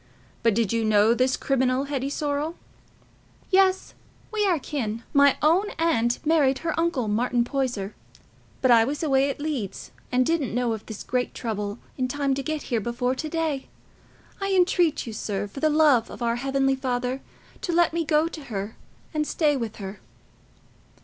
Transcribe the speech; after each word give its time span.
But 0.41 0.55
did 0.55 0.73
you 0.73 0.83
know 0.83 1.13
this 1.13 1.37
criminal, 1.37 1.83
Hetty 1.83 2.09
Sorrel?" 2.09 2.55
"Yes, 3.51 3.93
we 4.33 4.47
are 4.47 4.57
kin. 4.57 5.03
My 5.13 5.37
own 5.43 5.69
aunt 5.77 6.17
married 6.25 6.57
her 6.65 6.73
uncle, 6.75 7.07
Martin 7.07 7.43
Poyser. 7.43 7.93
But 8.63 8.71
I 8.71 8.83
was 8.83 9.03
away 9.03 9.29
at 9.29 9.39
Leeds, 9.39 9.91
and 10.11 10.25
didn't 10.25 10.55
know 10.55 10.73
of 10.73 10.87
this 10.87 11.03
great 11.03 11.35
trouble 11.35 11.77
in 11.99 12.07
time 12.07 12.33
to 12.33 12.41
get 12.41 12.63
here 12.73 12.81
before 12.81 13.13
to 13.13 13.29
day. 13.29 13.67
I 14.41 14.53
entreat 14.53 15.05
you, 15.05 15.13
sir, 15.13 15.45
for 15.47 15.59
the 15.59 15.69
love 15.69 16.09
of 16.09 16.23
our 16.23 16.37
heavenly 16.37 16.75
Father, 16.75 17.21
to 17.61 17.71
let 17.71 17.93
me 17.93 18.03
go 18.03 18.27
to 18.27 18.45
her 18.45 18.75
and 19.13 19.27
stay 19.27 19.55
with 19.55 19.75
her." 19.75 19.99